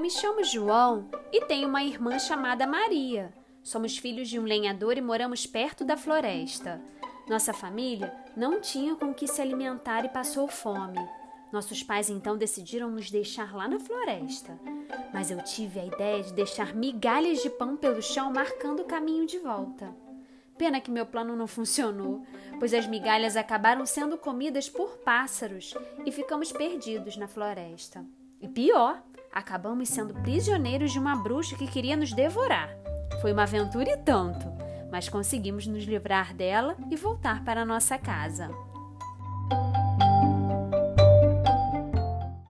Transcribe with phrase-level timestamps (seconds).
[0.00, 3.32] me chamo João e tenho uma irmã chamada Maria.
[3.62, 6.80] Somos filhos de um lenhador e moramos perto da floresta.
[7.28, 10.98] Nossa família não tinha com que se alimentar e passou fome.
[11.52, 14.58] Nossos pais então decidiram nos deixar lá na floresta.
[15.12, 19.26] Mas eu tive a ideia de deixar migalhas de pão pelo chão marcando o caminho
[19.26, 19.94] de volta.
[20.56, 22.24] Pena que meu plano não funcionou,
[22.58, 25.74] pois as migalhas acabaram sendo comidas por pássaros
[26.06, 28.04] e ficamos perdidos na floresta.
[28.40, 29.02] E pior,
[29.32, 32.76] acabamos sendo prisioneiros de uma bruxa que queria nos devorar.
[33.20, 34.46] Foi uma aventura e tanto,
[34.90, 38.50] mas conseguimos nos livrar dela e voltar para nossa casa.